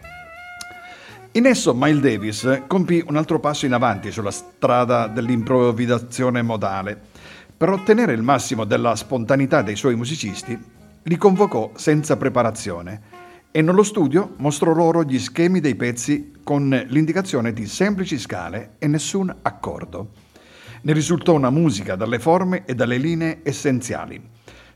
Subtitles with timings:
[1.34, 7.00] In esso Miles Davis compì un altro passo in avanti sulla strada dell'improvvisazione modale.
[7.56, 10.58] Per ottenere il massimo della spontaneità dei suoi musicisti,
[11.04, 13.00] li convocò senza preparazione
[13.50, 18.86] e nello studio mostrò loro gli schemi dei pezzi con l'indicazione di semplici scale e
[18.86, 20.10] nessun accordo.
[20.82, 24.20] Ne risultò una musica dalle forme e dalle linee essenziali.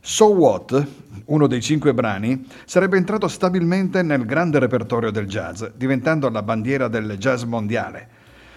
[0.00, 0.86] So What,
[1.27, 6.89] uno dei cinque brani, sarebbe entrato stabilmente nel grande repertorio del jazz, diventando la bandiera
[6.89, 8.09] del jazz mondiale.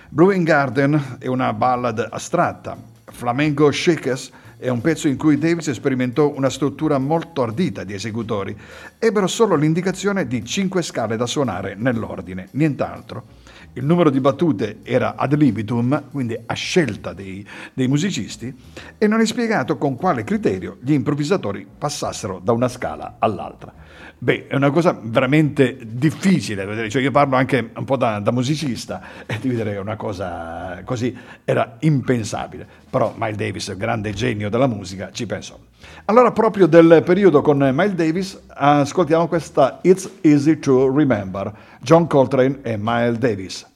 [0.10, 2.78] Brewing Garden è una ballad astratta.
[3.06, 8.56] Flamenco Shakers è un pezzo in cui Davis sperimentò una struttura molto ardita di esecutori.
[9.00, 13.24] Ebbero solo l'indicazione di cinque scale da suonare nell'ordine, nient'altro.
[13.74, 18.53] Il numero di battute era ad libitum, quindi a scelta dei, dei musicisti,
[18.97, 23.74] e non è spiegato con quale criterio gli improvvisatori passassero da una scala all'altra.
[24.18, 28.31] Beh, è una cosa veramente difficile vedere, cioè io parlo anche un po' da, da
[28.31, 31.16] musicista e dire che una cosa così
[31.46, 35.57] era impensabile, però Miles Davis, grande genio della musica, ci pensò.
[36.09, 42.62] Allora proprio del periodo con Miles Davis ascoltiamo questa It's Easy to Remember, John Coltrane
[42.64, 43.69] e Miles Davis.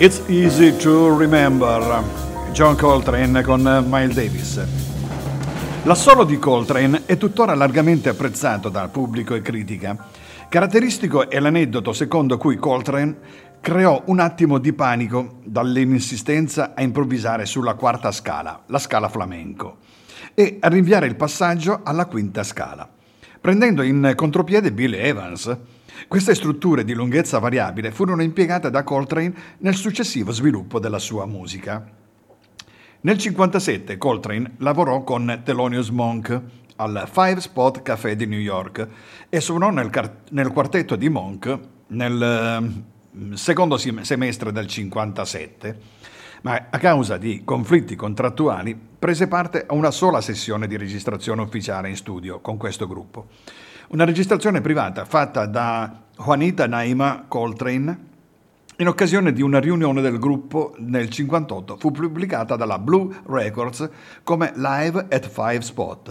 [0.00, 2.04] It's Easy to Remember,
[2.52, 4.64] John Coltrane con Miles Davis.
[5.82, 9.96] L'assolo di Coltrane è tuttora largamente apprezzato dal pubblico e critica.
[10.48, 13.16] Caratteristico è l'aneddoto secondo cui Coltrane
[13.60, 19.78] creò un attimo di panico dall'insistenza a improvvisare sulla quarta scala, la scala flamenco,
[20.32, 22.88] e a rinviare il passaggio alla quinta scala,
[23.40, 25.58] prendendo in contropiede Bill Evans,
[26.06, 31.72] queste strutture di lunghezza variabile furono impiegate da Coltrane nel successivo sviluppo della sua musica.
[33.00, 36.40] Nel 1957 Coltrane lavorò con Thelonious Monk
[36.76, 38.86] al Five Spot Café di New York
[39.28, 41.58] e suonò nel, car- nel quartetto di Monk
[41.88, 45.80] nel uh, secondo semestre del 1957,
[46.42, 51.88] ma a causa di conflitti contrattuali prese parte a una sola sessione di registrazione ufficiale
[51.88, 53.28] in studio con questo gruppo.
[53.90, 58.06] Una registrazione privata fatta da Juanita Naima Coltrane
[58.76, 63.88] in occasione di una riunione del gruppo nel 1958 fu pubblicata dalla Blue Records
[64.24, 66.08] come Live at Five Spot.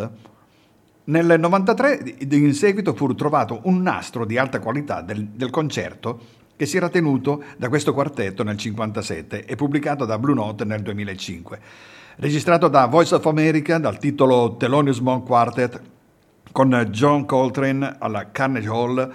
[1.04, 6.20] Nel 1993 in seguito fu trovato un nastro di alta qualità del, del concerto
[6.56, 10.82] che si era tenuto da questo quartetto nel 1957 e pubblicato da Blue Note nel
[10.82, 11.60] 2005.
[12.16, 15.96] Registrato da Voice of America dal titolo Thelonious Monk Quartet
[16.52, 19.12] con John Coltrane alla Carnegie Hall,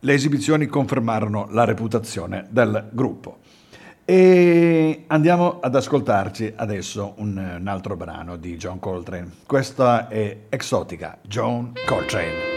[0.00, 3.38] le esibizioni confermarono la reputazione del gruppo.
[4.04, 9.30] E andiamo ad ascoltarci adesso un, un altro brano di John Coltrane.
[9.46, 12.55] Questa è Exotica, John Coltrane.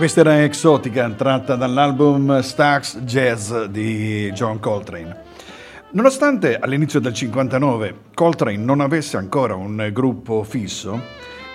[0.00, 5.14] Questa era Exotica, tratta dall'album Stax Jazz di John Coltrane.
[5.90, 10.98] Nonostante all'inizio del 59 Coltrane non avesse ancora un gruppo fisso,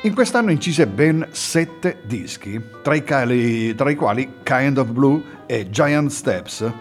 [0.04, 5.24] in quest'anno incise ben sette dischi, tra i, cali, tra i quali Kind of Blue
[5.48, 6.72] e Giant Steps.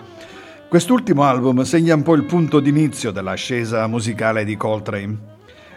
[0.68, 5.16] Quest'ultimo album segna un po' il punto d'inizio dell'ascesa musicale di Coltrane.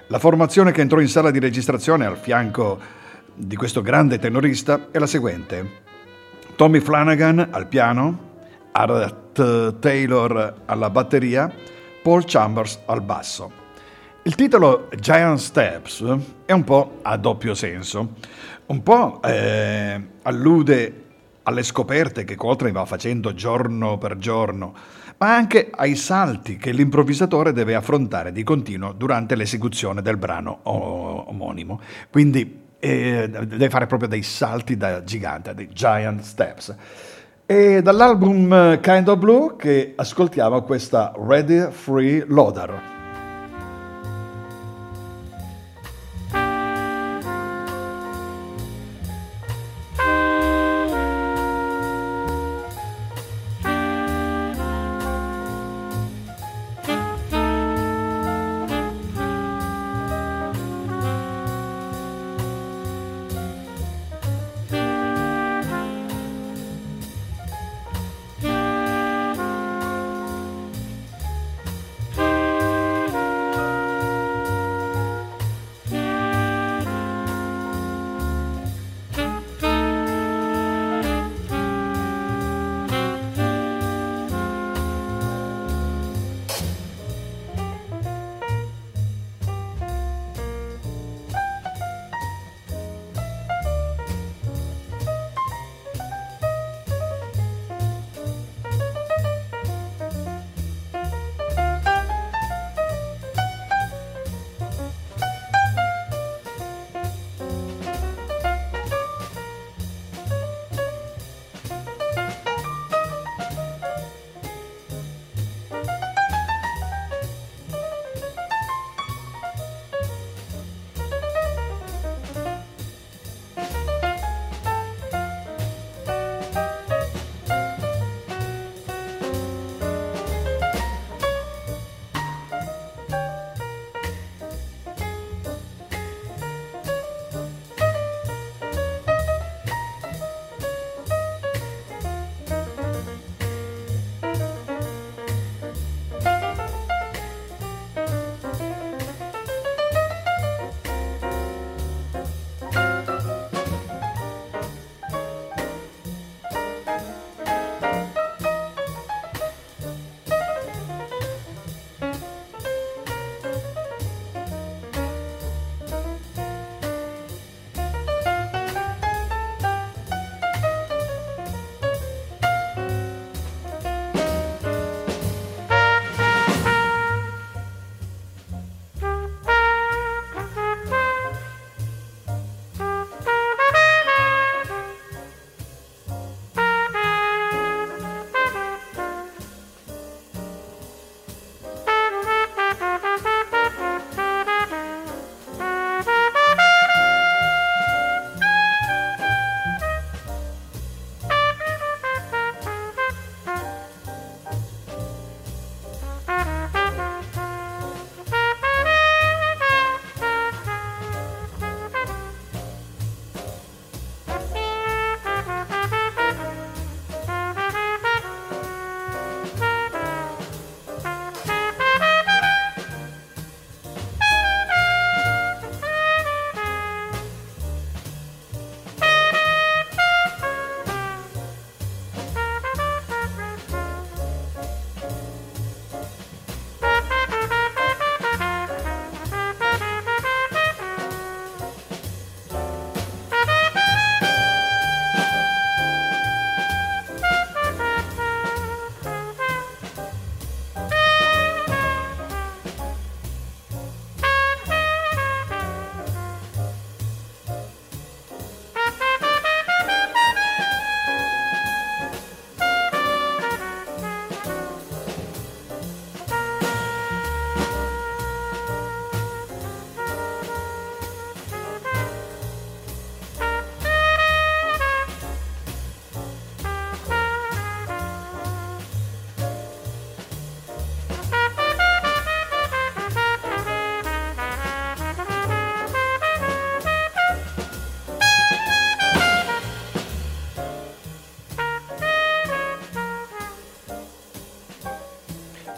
[0.08, 2.77] La formazione che entrò in sala di registrazione al fianco
[3.38, 5.86] di questo grande tenorista è la seguente.
[6.56, 8.25] Tommy Flanagan al piano,
[8.72, 11.53] Art Taylor alla batteria,
[12.01, 13.65] Paul Chambers al basso.
[14.24, 16.03] Il titolo Giant Steps
[16.46, 18.15] è un po' a doppio senso,
[18.65, 21.03] un po' eh, allude
[21.44, 24.74] alle scoperte che Coltrane va facendo giorno per giorno,
[25.20, 31.79] ma anche ai salti che l'improvvisatore deve affrontare di continuo durante l'esecuzione del brano omonimo.
[32.10, 36.75] Quindi e deve fare proprio dei salti da gigante, dei giant steps.
[37.46, 42.97] E dall'album Kind of Blue che ascoltiamo questa Ready Free Loader.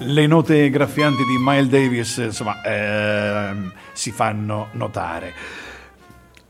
[0.09, 5.33] Le note graffianti di Miles Davis insomma, ehm, si fanno notare.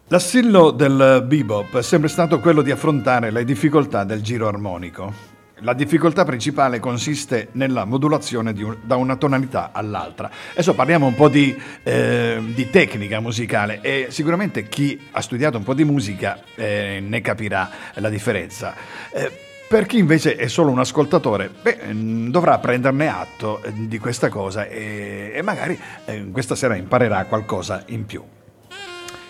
[0.07, 5.27] L'assillo del bebop è sempre stato quello di affrontare le difficoltà del giro armonico.
[5.61, 10.31] La difficoltà principale consiste nella modulazione un, da una tonalità all'altra.
[10.53, 15.63] Adesso parliamo un po' di, eh, di, tecnica musicale e sicuramente chi ha studiato un
[15.63, 18.73] po' di musica eh, ne capirà la differenza.
[19.11, 23.99] Eh, per chi invece è solo un ascoltatore, beh, mm, dovrà prenderne atto eh, di
[23.99, 28.23] questa cosa e, e magari eh, questa sera imparerà qualcosa in più.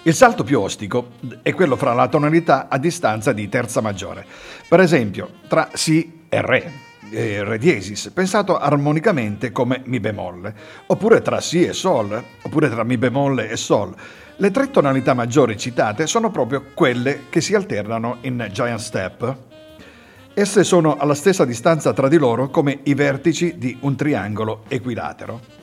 [0.04, 1.10] Il salto più ostico
[1.42, 4.26] è quello fra la tonalità a distanza di terza maggiore.
[4.66, 6.72] Per esempio, tra Si e Re,
[7.12, 10.56] eh, Re diesis, pensato armonicamente come Mi bemolle,
[10.86, 13.94] oppure tra Si e Sol, oppure tra Mi bemolle e Sol.
[14.38, 19.49] Le tre tonalità maggiori citate sono proprio quelle che si alternano in Giant Step.
[20.34, 25.58] Esse sono alla stessa distanza tra di loro come i vertici di un triangolo equilatero.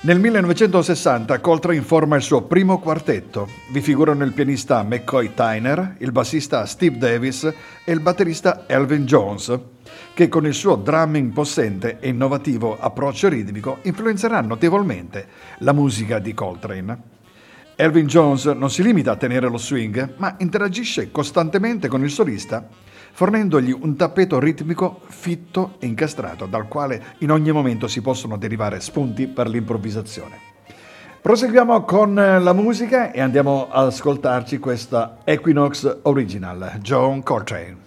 [0.00, 3.48] Nel 1960 Coltrane forma il suo primo quartetto.
[3.70, 7.44] Vi figurano il pianista McCoy Tyner, il bassista Steve Davis
[7.84, 9.58] e il batterista Elvin Jones,
[10.12, 15.26] che con il suo drumming possente e innovativo approccio ritmico influenzerà notevolmente
[15.58, 17.12] la musica di Coltrane.
[17.76, 22.68] Elvin Jones non si limita a tenere lo swing, ma interagisce costantemente con il solista
[23.14, 28.80] fornendogli un tappeto ritmico fitto e incastrato dal quale in ogni momento si possono derivare
[28.80, 30.52] spunti per l'improvvisazione.
[31.22, 37.83] Proseguiamo con la musica e andiamo ad ascoltarci questa Equinox Original, John Coltrane.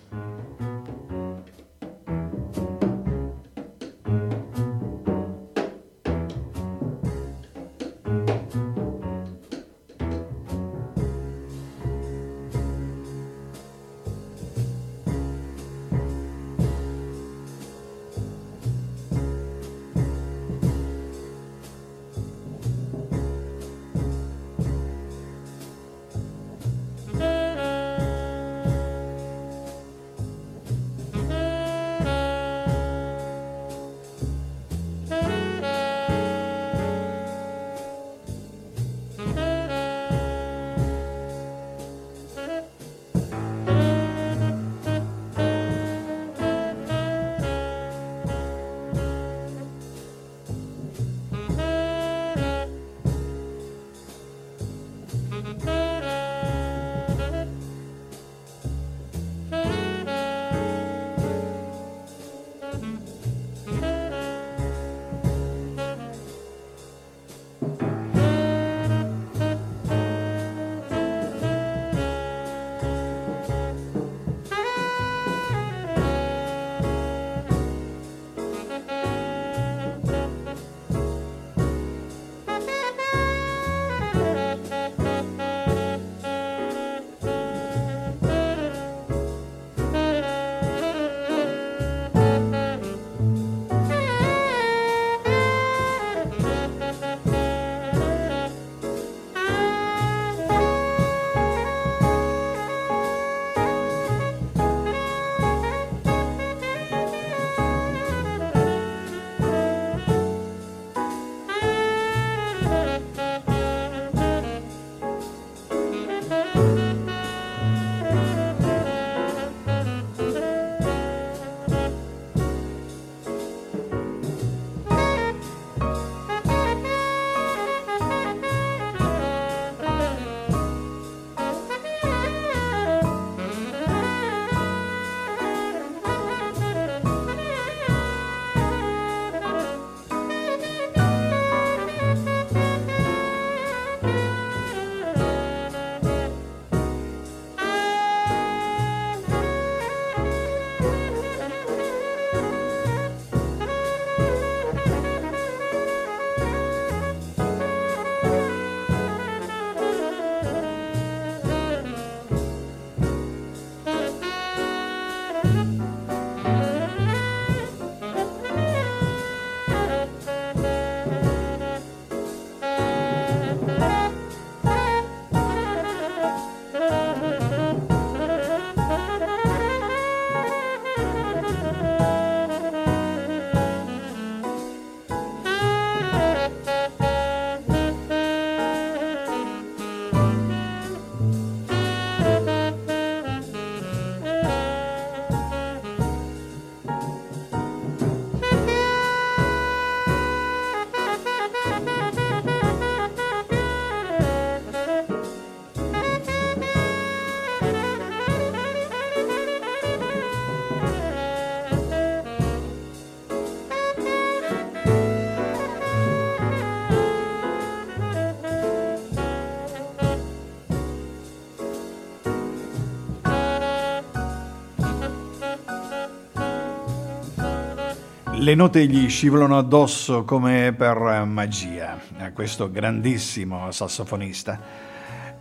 [228.47, 234.57] Le note gli scivolano addosso come per magia a questo grandissimo sassofonista,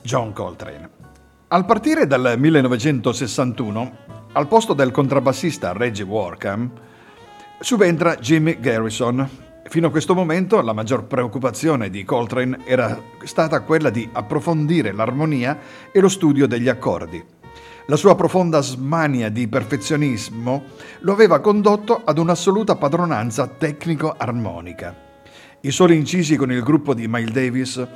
[0.02, 0.90] John Coltrane.
[1.46, 3.96] Al partire dal 1961,
[4.32, 6.68] al posto del contrabbassista Reggie Warkham,
[7.60, 9.30] subentra Jimmy Garrison.
[9.68, 15.60] Fino a questo momento la maggior preoccupazione di Coltrane era stata quella di approfondire l'armonia
[15.92, 17.24] e lo studio degli accordi.
[17.88, 20.64] La sua profonda smania di perfezionismo
[21.00, 24.92] lo aveva condotto ad un'assoluta padronanza tecnico-armonica.
[25.60, 27.86] I soli incisi con il gruppo di Miles Davis,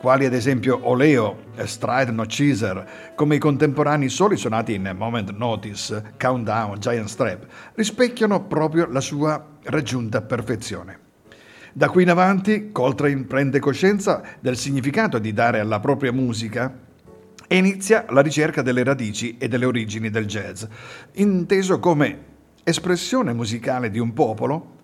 [0.00, 6.12] quali ad esempio Oleo, Stride No Chaser, come i contemporanei soli suonati in Moment Notice,
[6.16, 10.98] Countdown, Giant Strap, rispecchiano proprio la sua raggiunta perfezione.
[11.72, 16.88] Da qui in avanti Coltrane prende coscienza del significato di dare alla propria musica
[17.52, 20.62] e inizia la ricerca delle radici e delle origini del jazz,
[21.14, 22.18] inteso come
[22.62, 24.76] espressione musicale di un popolo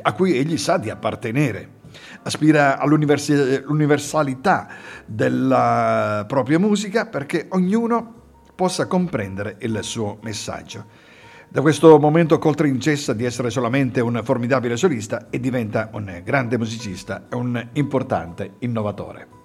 [0.00, 1.68] a cui egli sa di appartenere.
[2.22, 4.68] Aspira all'universalità
[5.06, 8.22] della propria musica perché ognuno
[8.54, 10.84] possa comprendere il suo messaggio.
[11.48, 16.58] Da questo momento Coltrane cessa di essere solamente un formidabile solista e diventa un grande
[16.58, 19.42] musicista e un importante innovatore.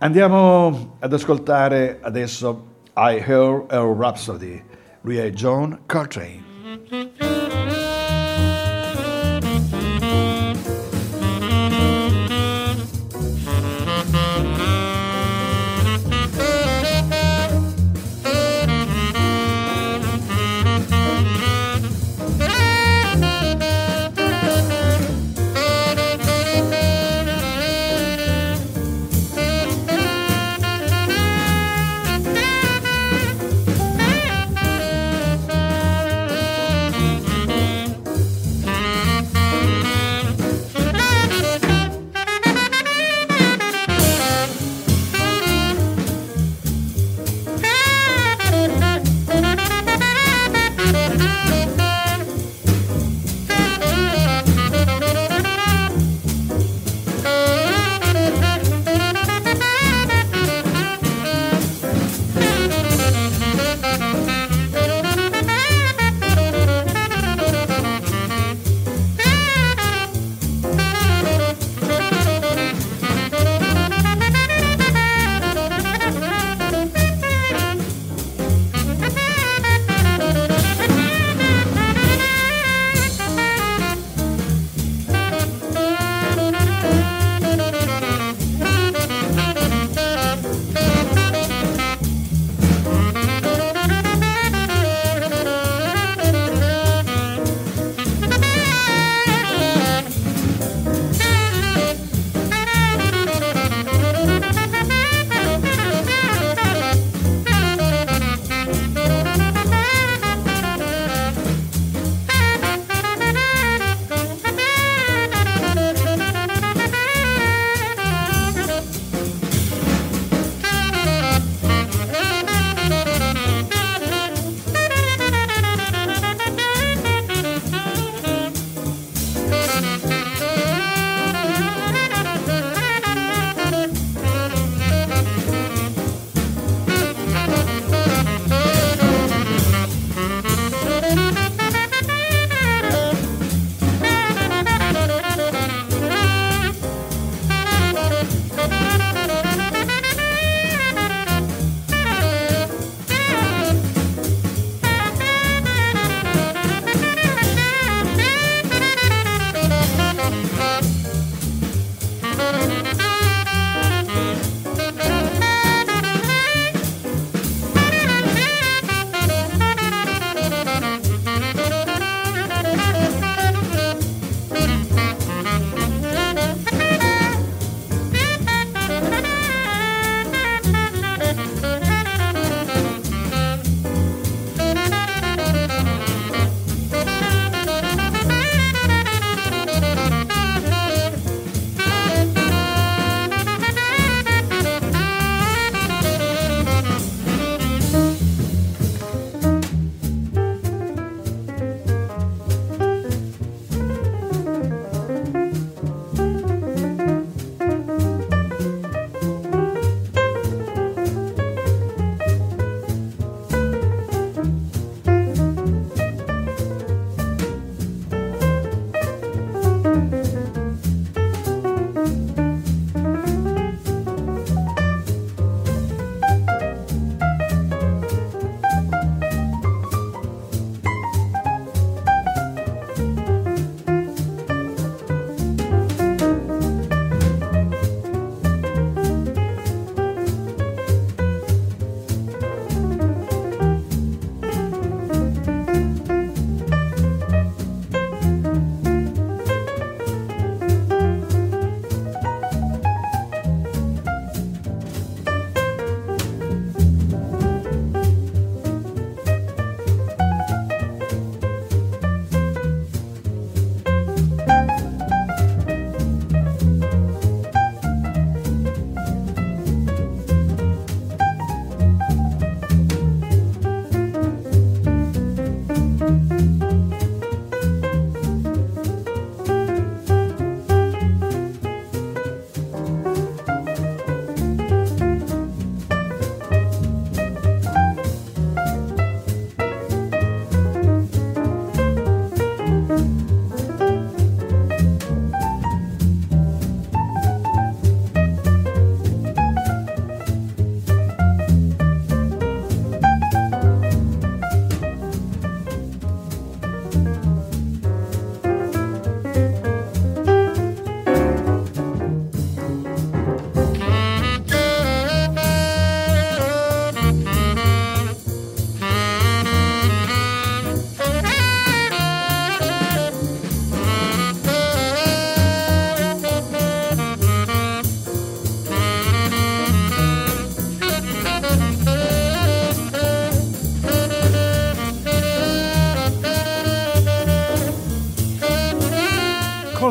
[0.00, 4.62] Andiamo ad ascoltare adesso I Heard a Rhapsody.
[5.00, 7.17] Lui è John Coltrane.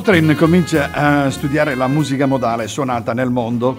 [0.08, 3.78] Coltrane comincia a studiare la musica modale suonata nel mondo,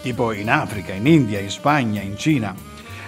[0.00, 2.54] tipo in Africa, in India, in Spagna, in Cina.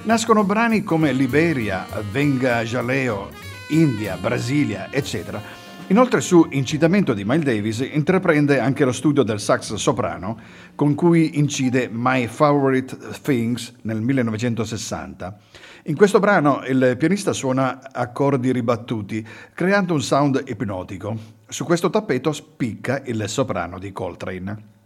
[0.03, 3.31] Nascono brani come Liberia, Venga Jaleo,
[3.69, 5.41] India, Brasilia, eccetera.
[5.87, 10.39] Inoltre su incitamento di Miles Davis intraprende anche lo studio del sax soprano
[10.75, 15.39] con cui incide My Favorite Things nel 1960.
[15.85, 21.38] In questo brano il pianista suona accordi ribattuti creando un sound ipnotico.
[21.51, 24.77] Su questo tappeto spicca il soprano di Coltrane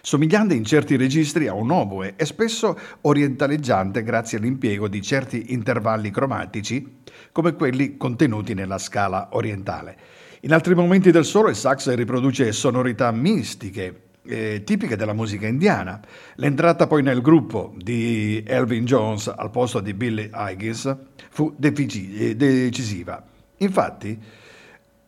[0.00, 6.10] somigliante in certi registri a un oboe e spesso orientaleggiante grazie all'impiego di certi intervalli
[6.10, 7.00] cromatici
[7.32, 9.96] come quelli contenuti nella scala orientale.
[10.42, 16.00] In altri momenti del solo il sax riproduce sonorità mistiche, eh, tipiche della musica indiana.
[16.36, 20.96] L'entrata poi nel gruppo di Elvin Jones al posto di Billy Higgins
[21.30, 23.22] fu defici- decisiva.
[23.58, 24.18] Infatti,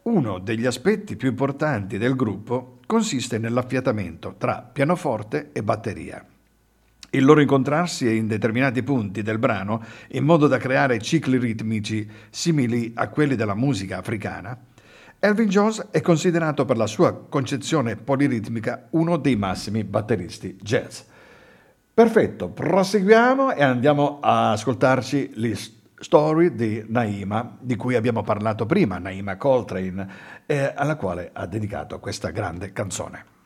[0.02, 6.24] uno degli aspetti più importanti del gruppo consiste nell'affiatamento tra pianoforte e batteria.
[7.10, 12.92] Il loro incontrarsi in determinati punti del brano, in modo da creare cicli ritmici simili
[12.94, 14.58] a quelli della musica africana,
[15.18, 21.00] Elvin Jones è considerato per la sua concezione poliritmica uno dei massimi batteristi jazz.
[21.92, 25.54] Perfetto, proseguiamo e andiamo a ascoltarci gli
[26.00, 30.08] story di Naima, di cui abbiamo parlato prima, Naima Coltrane,
[30.46, 33.39] eh, alla quale ha dedicato questa grande canzone.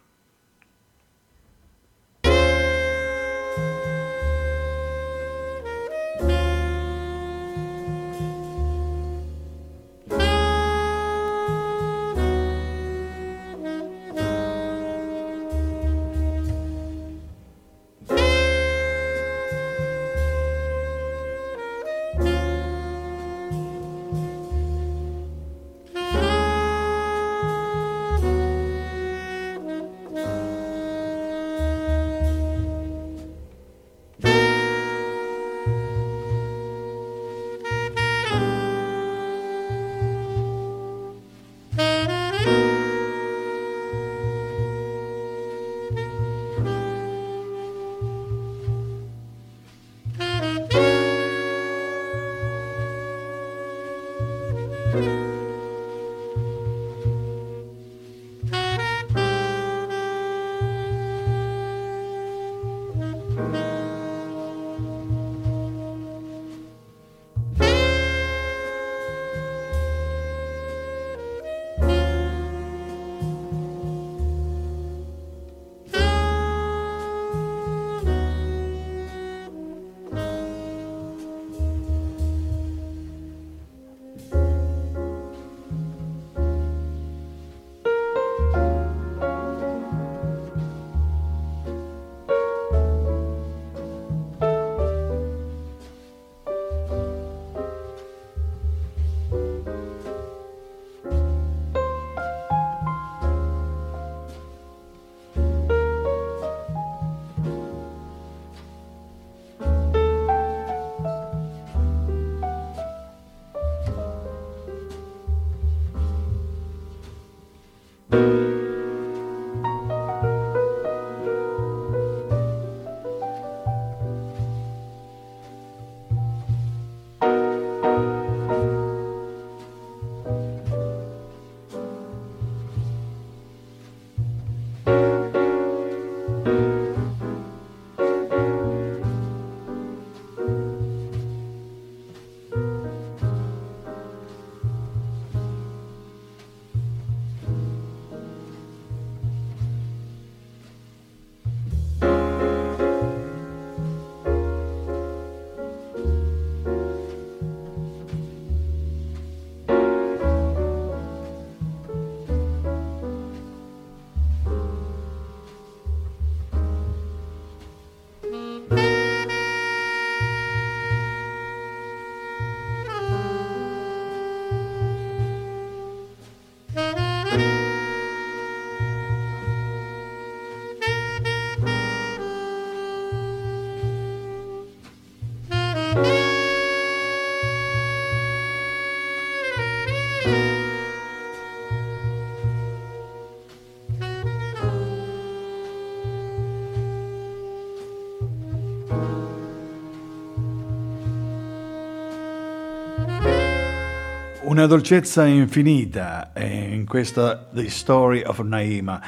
[204.55, 209.03] Una dolcezza infinita in questa The Story of Naima.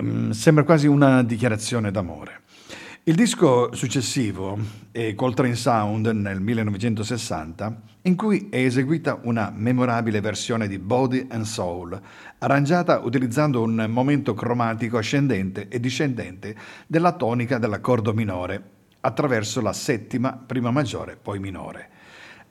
[0.00, 2.40] Mm, sembra quasi una dichiarazione d'amore.
[3.04, 4.58] Il disco successivo
[4.90, 11.44] è Coltrane Sound nel 1960, in cui è eseguita una memorabile versione di Body and
[11.44, 12.00] Soul,
[12.38, 18.62] arrangiata utilizzando un momento cromatico ascendente e discendente della tonica dell'accordo minore,
[19.00, 21.99] attraverso la settima, prima maggiore, poi minore.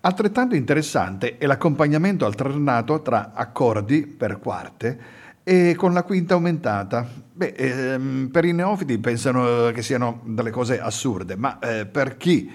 [0.02, 5.00] Altrettanto interessante è l'accompagnamento alternato tra accordi per quarte
[5.44, 7.06] e con la quinta aumentata.
[7.34, 12.50] Beh, ehm, per i neofiti pensano che siano delle cose assurde, ma eh, per chi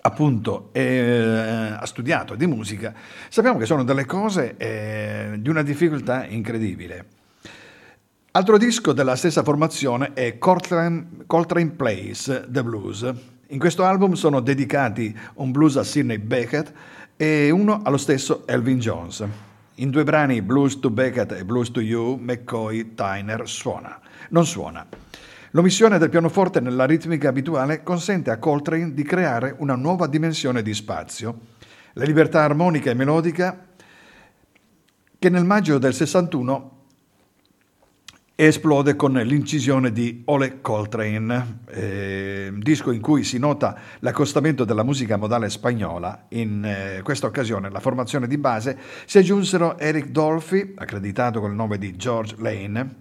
[0.00, 2.92] appunto eh, ha studiato di musica,
[3.28, 7.06] sappiamo che sono delle cose eh, di una difficoltà incredibile.
[8.32, 13.12] Altro disco della stessa formazione è Coltrane, Coltrane Plays The Blues,
[13.50, 16.70] in questo album sono dedicati un blues a Sidney Beckett
[17.16, 19.24] e uno allo stesso Elvin Jones.
[19.76, 23.98] In due brani, Blues to Beckett e Blues to You, McCoy Tyner suona.
[24.30, 24.86] Non suona.
[25.52, 30.74] L'omissione del pianoforte nella ritmica abituale consente a Coltrane di creare una nuova dimensione di
[30.74, 31.38] spazio.
[31.94, 33.66] La libertà armonica e melodica
[35.18, 36.77] che nel maggio del 61
[38.40, 45.16] esplode con l'incisione di Ole Coltrane, eh, disco in cui si nota l'accostamento della musica
[45.16, 46.26] modale spagnola.
[46.28, 51.78] In eh, questa occasione alla formazione di base si aggiunsero Eric Dolphy, accreditato col nome
[51.78, 52.94] di George Lane,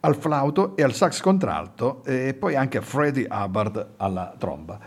[0.00, 4.80] al flauto e al sax contralto e poi anche Freddie Hubbard alla tromba.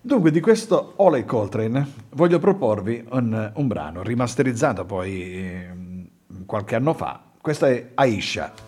[0.00, 5.74] Dunque di questo Ole Coltrane voglio proporvi un, un brano rimasterizzato poi eh,
[6.46, 7.24] qualche anno fa.
[7.40, 8.67] Questa è Aisha.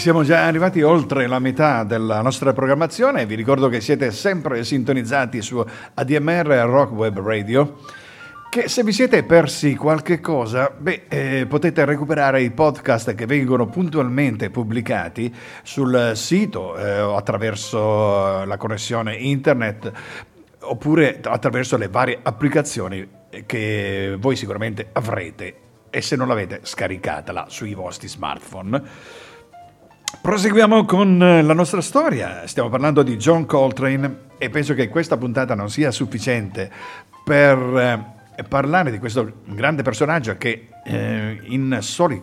[0.00, 3.26] Siamo già arrivati oltre la metà della nostra programmazione.
[3.26, 7.76] Vi ricordo che siete sempre sintonizzati su ADMR Rock Web Radio.
[8.48, 13.66] Che se vi siete persi qualche cosa, beh, eh, potete recuperare i podcast che vengono
[13.66, 19.92] puntualmente pubblicati sul sito eh, attraverso la connessione internet
[20.60, 23.06] oppure attraverso le varie applicazioni
[23.44, 25.54] che voi sicuramente avrete
[25.90, 29.19] e se non l'avete scaricatela sui vostri smartphone.
[30.18, 35.16] Proseguiamo con eh, la nostra storia, stiamo parlando di John Coltrane e penso che questa
[35.16, 36.70] puntata non sia sufficiente
[37.24, 37.56] per
[38.36, 42.20] eh, parlare di questo grande personaggio che eh, in soli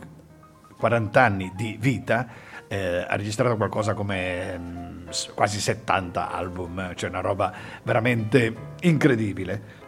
[0.78, 2.28] 40 anni di vita
[2.68, 9.86] eh, ha registrato qualcosa come mm, quasi 70 album, cioè una roba veramente incredibile.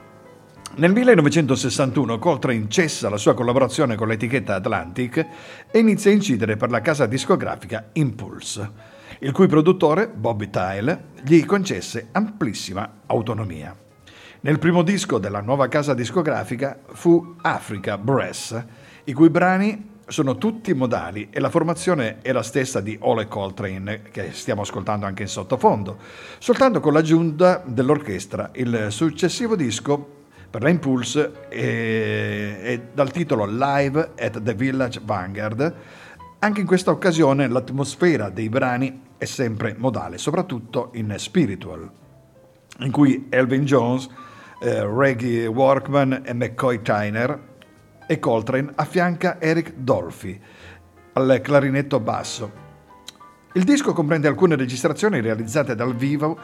[0.76, 5.28] Nel 1961 Coltrane cessa la sua collaborazione con l'etichetta Atlantic
[5.70, 8.72] e inizia a incidere per la casa discografica Impulse,
[9.20, 13.76] il cui produttore, Bobby Tile, gli concesse amplissima autonomia.
[14.42, 18.64] Nel primo disco della nuova casa discografica fu Africa Brass,
[19.04, 24.04] i cui brani sono tutti modali e la formazione è la stessa di Ole Coltrane
[24.12, 25.98] che stiamo ascoltando anche in sottofondo,
[26.38, 28.52] soltanto con l'aggiunta dell'orchestra.
[28.54, 30.18] Il successivo disco
[30.50, 35.76] per la Impulse è, è dal titolo Live at the Village Vanguard.
[36.40, 41.90] Anche in questa occasione l'atmosfera dei brani è sempre modale, soprattutto in Spiritual,
[42.80, 44.10] in cui Elvin Jones,
[44.62, 47.48] eh, Reggie Workman e McCoy Tyner
[48.08, 50.40] e Coltrane affianca Eric Dolphy
[51.14, 52.68] al clarinetto basso.
[53.54, 56.38] Il disco comprende alcune registrazioni realizzate dal vivo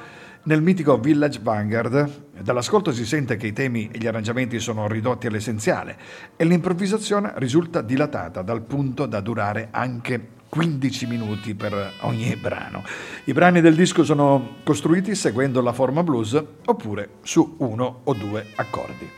[0.46, 5.28] nel mitico Village Vanguard, dall'ascolto si sente che i temi e gli arrangiamenti sono ridotti
[5.28, 5.98] all'essenziale
[6.36, 12.84] e l'improvvisazione risulta dilatata dal punto da durare anche 15 minuti per ogni brano.
[13.24, 18.46] I brani del disco sono costruiti seguendo la forma blues oppure su uno o due
[18.56, 19.10] accordi.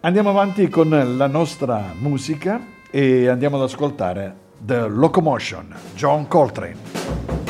[0.00, 7.45] Andiamo avanti con la nostra musica e andiamo ad ascoltare The Locomotion, John Coltrane.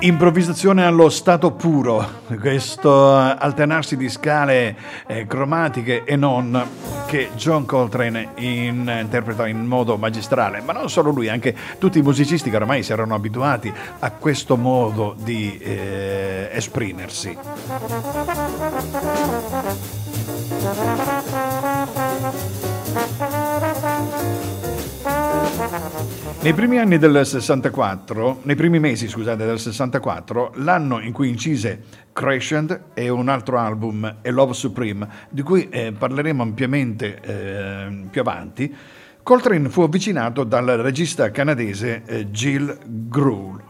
[0.00, 4.76] Improvvisazione allo stato puro, questo alternarsi di scale
[5.06, 6.62] eh, cromatiche e non
[7.06, 12.02] che John Coltrane in, interpreta in modo magistrale, ma non solo lui, anche tutti i
[12.02, 17.36] musicisti che ormai si erano abituati a questo modo di eh, esprimersi.
[26.44, 31.84] Nei primi anni del 64, nei primi mesi scusate del 64, l'anno in cui incise
[32.12, 38.20] Crescent e un altro album, e Love Supreme, di cui eh, parleremo ampiamente eh, più
[38.20, 38.76] avanti,
[39.22, 43.62] Coltrane fu avvicinato dal regista canadese eh, Gilles Groul,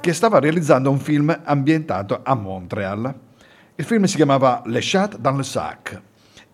[0.00, 3.14] che stava realizzando un film ambientato a Montreal.
[3.74, 6.00] Il film si chiamava Le Chat dans le Sac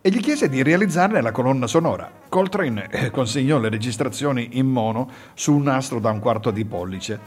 [0.02, 2.10] e gli chiese di realizzarne la colonna sonora.
[2.28, 7.18] Coltrane eh, consegnò le registrazioni in mono su un nastro da un quarto di pollice.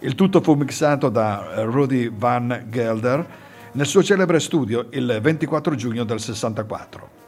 [0.00, 3.26] Il tutto fu mixato da eh, Rudy Van Gelder
[3.72, 7.18] nel suo celebre studio il 24 giugno del 64.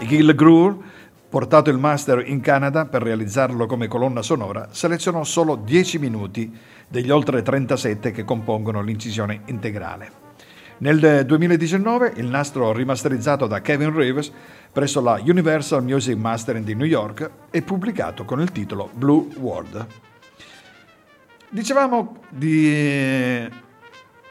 [0.00, 0.82] Gil Groul,
[1.28, 6.52] portato il master in Canada per realizzarlo come colonna sonora, selezionò solo 10 minuti
[6.88, 10.23] degli oltre 37 che compongono l'incisione integrale.
[10.78, 14.32] Nel 2019 il nastro rimasterizzato da Kevin Reeves
[14.72, 19.86] presso la Universal Music Mastering di New York è pubblicato con il titolo Blue World.
[21.48, 22.72] Dicevamo di...
[22.72, 23.50] e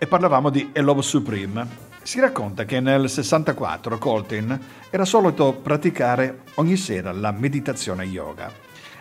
[0.08, 1.66] parlavamo di A Love Supreme.
[2.02, 8.52] Si racconta che nel 64 Colton era solito praticare ogni sera la meditazione yoga.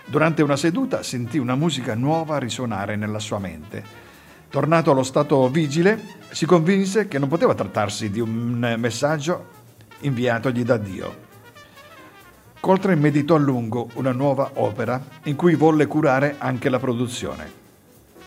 [0.07, 4.02] Durante una seduta sentì una musica nuova risuonare nella sua mente
[4.53, 5.99] Tornato allo stato vigile,
[6.31, 9.47] si convinse che non poteva trattarsi di un messaggio
[10.01, 11.17] inviatogli da Dio.
[12.61, 17.51] Coltrane meditò a lungo una nuova opera in cui volle curare anche la produzione.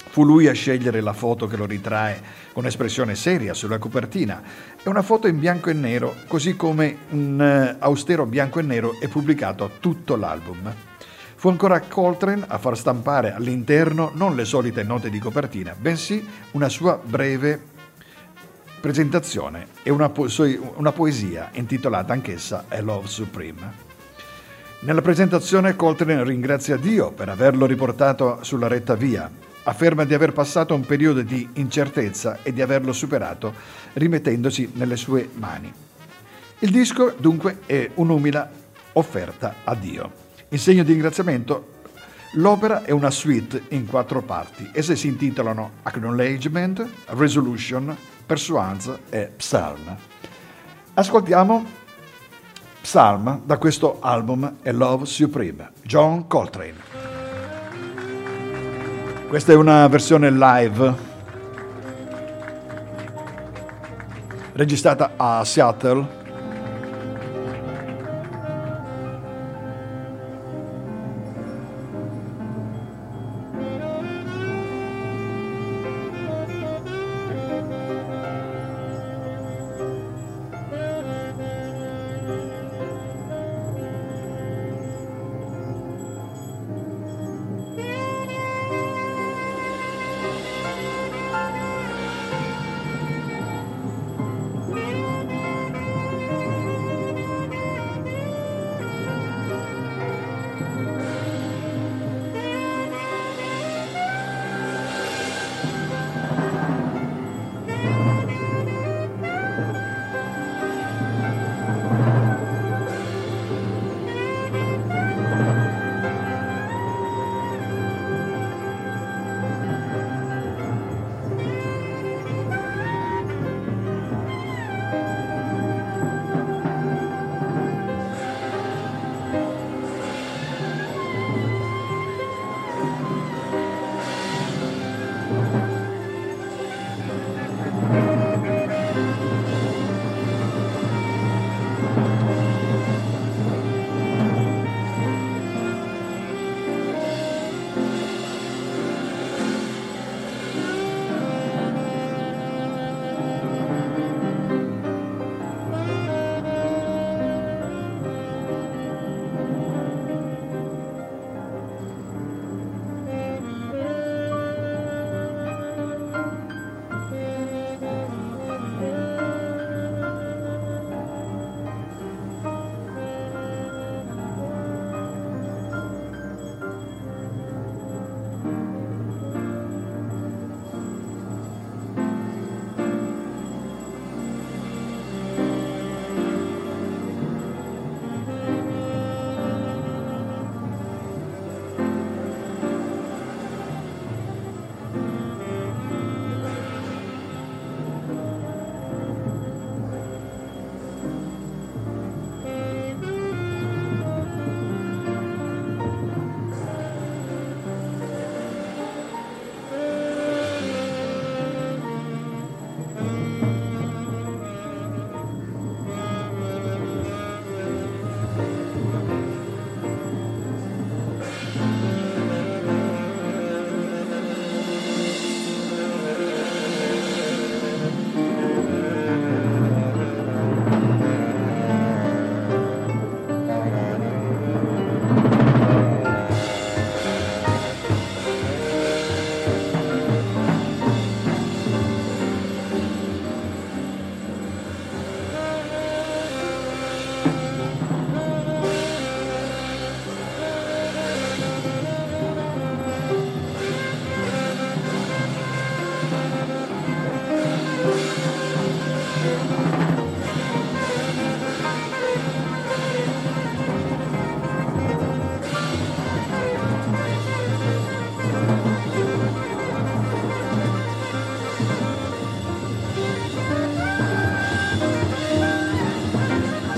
[0.10, 2.20] Fu lui a scegliere la foto che lo ritrae
[2.54, 4.42] con espressione seria sulla copertina.
[4.82, 9.00] È una foto in bianco e nero, così come un eh, austero bianco e nero
[9.00, 10.74] è pubblicato tutto l'album.
[11.46, 16.70] Fu ancora Coltrane a far stampare all'interno non le solite note di copertina, bensì una
[16.70, 17.62] sua breve
[18.82, 20.28] presentazione e una, po-
[20.78, 23.74] una poesia intitolata anch'essa A Love Supreme.
[24.80, 29.30] Nella presentazione Coltrane ringrazia Dio per averlo riportato sulla retta via,
[29.66, 33.54] afferma di aver passato un periodo di incertezza e di averlo superato
[33.94, 35.72] rimettendosi nelle sue mani.
[36.58, 38.50] Il disco dunque è un'umile
[38.94, 40.25] offerta a Dio.
[40.56, 41.72] In segno di ringraziamento,
[42.36, 44.70] l'opera è una suite in quattro parti.
[44.72, 47.94] Esse si intitolano Acknowledgement, Resolution,
[48.26, 49.98] Pursuance e Psalm.
[50.94, 51.66] Ascoltiamo
[52.80, 56.78] Psalm da questo album A Love Supreme, John Coltrane.
[59.28, 60.94] Questa è una versione live
[64.54, 66.24] registrata a Seattle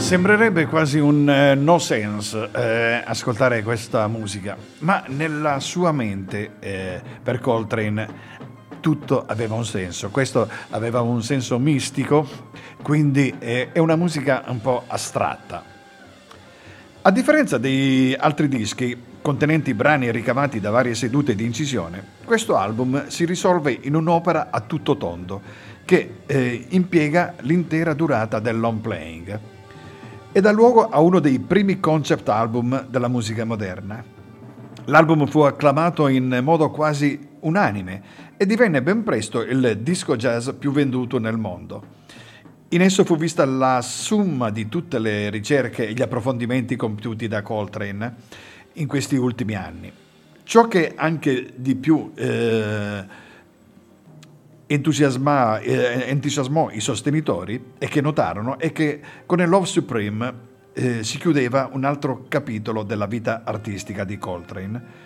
[0.07, 7.01] Sembrerebbe quasi un eh, no sense eh, ascoltare questa musica, ma nella sua mente eh,
[7.21, 8.07] per Coltrane
[8.79, 10.07] tutto aveva un senso.
[10.09, 12.25] Questo aveva un senso mistico,
[12.81, 15.61] quindi eh, è una musica un po' astratta.
[17.01, 23.07] A differenza di altri dischi contenenti brani ricavati da varie sedute di incisione, questo album
[23.07, 25.41] si risolve in un'opera a tutto tondo
[25.83, 29.55] che eh, impiega l'intera durata del long playing
[30.37, 34.03] e dà luogo a uno dei primi concept album della musica moderna.
[34.85, 38.03] L'album fu acclamato in modo quasi unanime
[38.37, 41.83] e divenne ben presto il disco jazz più venduto nel mondo.
[42.69, 47.41] In esso fu vista la somma di tutte le ricerche e gli approfondimenti compiuti da
[47.41, 48.15] Coltrane
[48.73, 49.91] in questi ultimi anni.
[50.43, 53.05] Ciò che anche di più eh,
[54.67, 60.33] entusiasmò, eh, entusiasmò i sostenitori e che notarono è che con il Love Supreme
[60.73, 65.05] eh, si chiudeva un altro capitolo della vita artistica di Coltrane.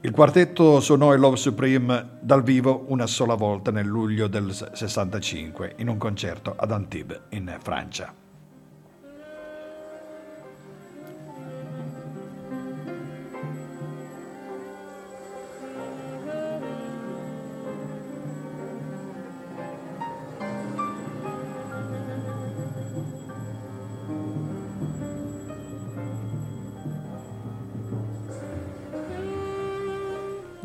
[0.00, 5.74] Il quartetto suonò il Love Supreme dal vivo una sola volta nel luglio del 65
[5.76, 8.21] in un concerto ad Antibes in Francia.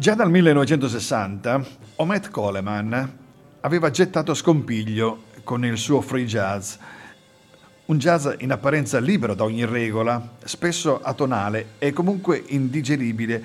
[0.08, 3.18] Già dal 1960 Omet Coleman
[3.60, 6.76] aveva gettato scompiglio con il suo free jazz,
[7.88, 13.44] un jazz in apparenza libero da ogni regola, spesso atonale e comunque indigeribile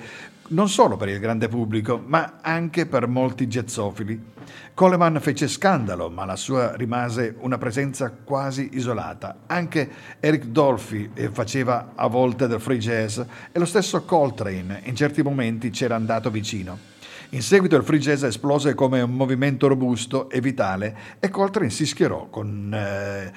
[0.53, 4.31] non solo per il grande pubblico, ma anche per molti jazzofili.
[4.73, 9.39] Coleman fece scandalo, ma la sua rimase una presenza quasi isolata.
[9.47, 9.89] Anche
[10.19, 13.19] Eric Dolphy eh, faceva a volte del free jazz
[13.51, 16.91] e lo stesso Coltrane in certi momenti c'era andato vicino.
[17.29, 21.87] In seguito il free jazz esplose come un movimento robusto e vitale e Coltrane si
[21.87, 23.33] schierò con, eh,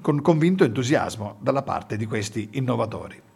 [0.00, 3.32] con convinto entusiasmo dalla parte di questi innovatori.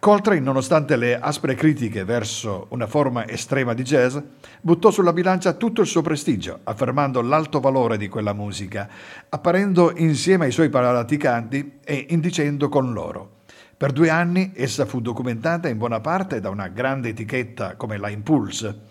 [0.00, 4.16] Coltrane, nonostante le aspre critiche verso una forma estrema di jazz,
[4.60, 8.88] buttò sulla bilancia tutto il suo prestigio, affermando l'alto valore di quella musica,
[9.28, 13.38] apparendo insieme ai suoi praticanti e indicendo con loro.
[13.76, 18.08] Per due anni essa fu documentata in buona parte da una grande etichetta come la
[18.08, 18.82] Impulse,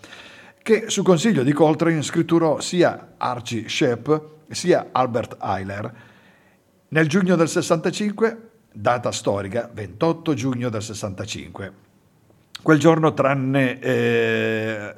[0.62, 4.10] che su consiglio di Coltrane scritturò sia Archie Shepp
[4.50, 5.94] sia Albert Eiler.
[6.88, 11.72] Nel giugno del 65 data storica 28 giugno del 65.
[12.62, 14.94] Quel giorno, tranne eh,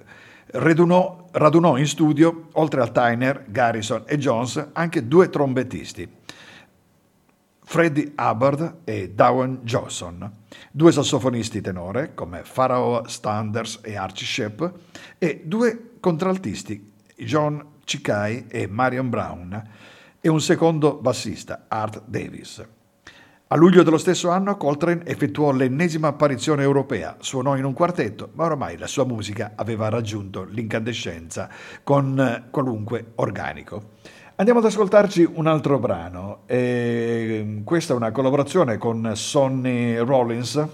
[0.53, 6.09] radunò, radunò in studio, oltre a Tyner, Garrison e Jones, anche due trombettisti,
[7.62, 10.29] Freddie Hubbard e Dowen Johnson,
[10.73, 14.62] due sassofonisti tenore come Pharaoh Standers e Archie Shepp
[15.18, 19.62] e due contraltisti, John Ciccai e Marion Brown,
[20.21, 22.66] e un secondo bassista, Art Davis.
[23.53, 28.44] A luglio dello stesso anno Coltrane effettuò l'ennesima apparizione europea, suonò in un quartetto, ma
[28.44, 31.48] ormai la sua musica aveva raggiunto l'incandescenza
[31.82, 33.94] con eh, qualunque organico.
[34.36, 40.66] Andiamo ad ascoltarci un altro brano, e questa è una collaborazione con Sonny Rollins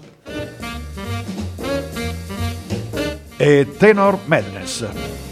[3.37, 5.26] e Tenor Madness.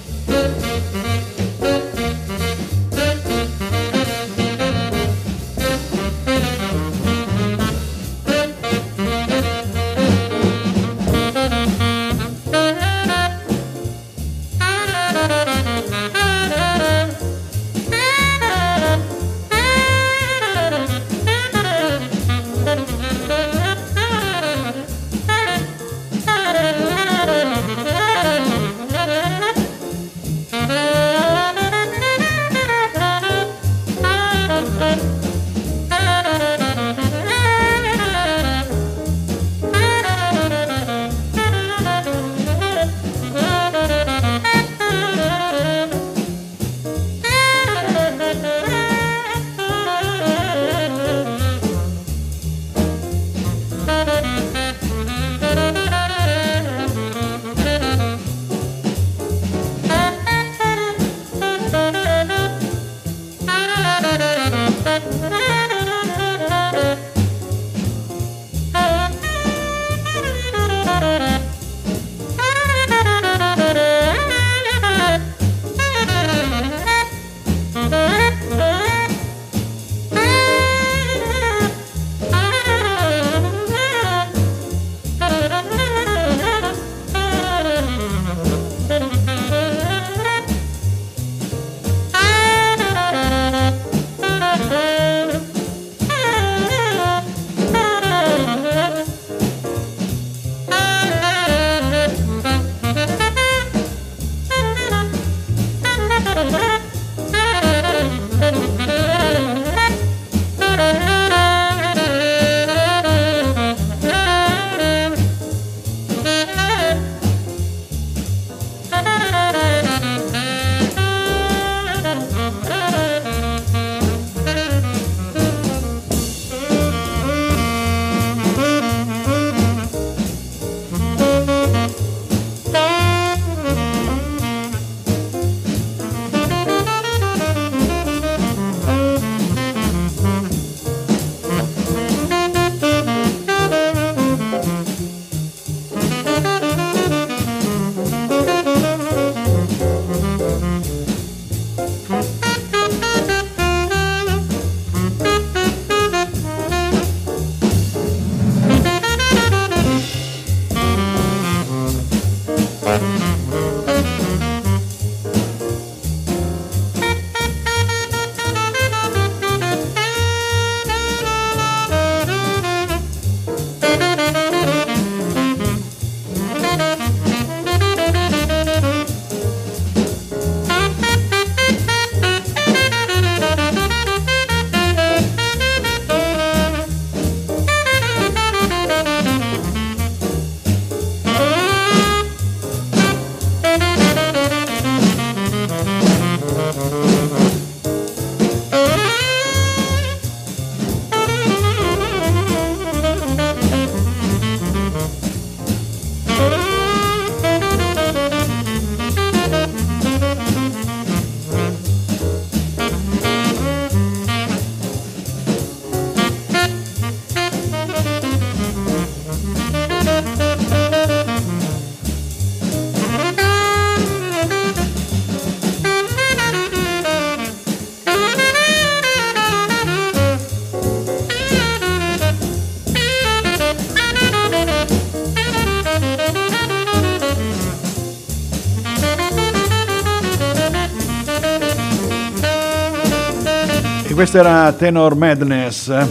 [244.26, 246.08] Questo era Tenor Madness eh,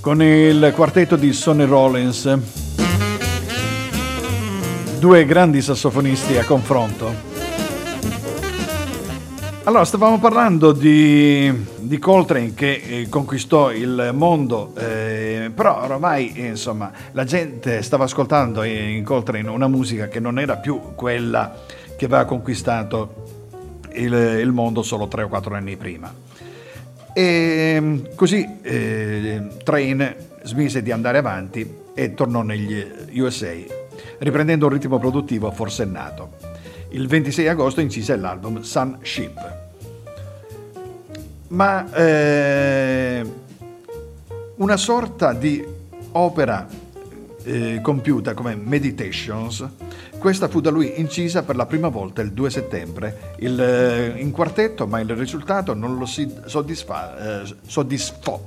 [0.00, 2.38] con il quartetto di Sonny Rollins.
[4.98, 7.12] Due grandi sassofonisti a confronto.
[9.64, 16.90] Allora, stavamo parlando di, di Coltrane che eh, conquistò il mondo, eh, però ormai insomma,
[17.12, 21.54] la gente stava ascoltando in Coltrane una musica che non era più quella
[21.94, 23.26] che aveva conquistato
[23.92, 26.10] il, il mondo solo tre o quattro anni prima.
[27.12, 32.84] E così eh, Train smise di andare avanti e tornò negli
[33.20, 33.52] USA,
[34.18, 36.36] riprendendo un ritmo produttivo forsennato.
[36.90, 39.56] Il 26 agosto incise l'album Sun Ship.
[41.48, 43.24] Ma eh,
[44.56, 45.64] una sorta di
[46.12, 46.66] opera
[47.42, 49.66] eh, compiuta come Meditations,
[50.20, 54.30] questa fu da lui incisa per la prima volta il 2 settembre il, eh, in
[54.30, 58.44] quartetto, ma il risultato non lo soddisfa, eh, soddisfò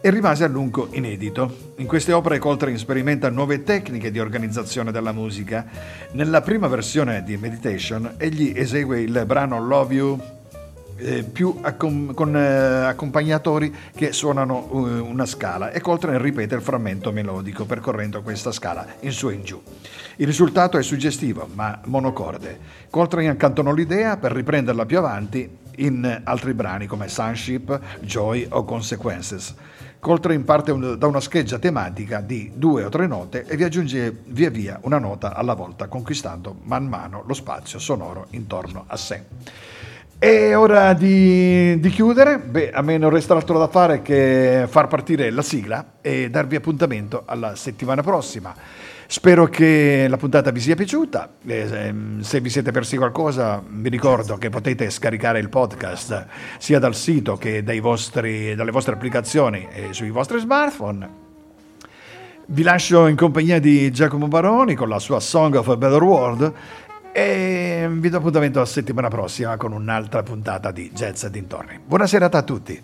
[0.00, 1.74] e rimase a lungo inedito.
[1.76, 5.66] In queste opere Coltrane sperimenta nuove tecniche di organizzazione della musica.
[6.12, 10.20] Nella prima versione di Meditation egli esegue il brano Love You
[11.02, 16.62] eh, più accom- con eh, accompagnatori che suonano uh, una scala e Coltrane ripete il
[16.62, 19.60] frammento melodico percorrendo questa scala in su e in giù.
[20.16, 22.58] Il risultato è suggestivo ma monocorde.
[22.88, 29.54] Coltrane accantonò l'idea per riprenderla più avanti in altri brani come Sunship, Joy o Consequences.
[29.98, 34.22] Coltrane parte un, da una scheggia tematica di due o tre note e vi aggiunge
[34.26, 39.24] via via una nota alla volta, conquistando man mano lo spazio sonoro intorno a sé.
[40.22, 44.86] È ora di, di, chiudere, beh, a me non resta altro da fare che far
[44.86, 48.54] partire la sigla e darvi appuntamento alla settimana prossima.
[49.08, 51.28] Spero che la puntata vi sia piaciuta.
[51.44, 56.94] Ehm, se vi siete persi qualcosa, vi ricordo che potete scaricare il podcast sia dal
[56.94, 61.30] sito che vostri, dalle vostre applicazioni e sui vostri smartphone.
[62.46, 66.52] Vi lascio in compagnia di Giacomo Baroni con la sua Song of a Better World
[67.12, 71.78] e vi do appuntamento la settimana prossima con un'altra puntata di Jazz e dintorni.
[71.84, 72.82] Buona serata a tutti.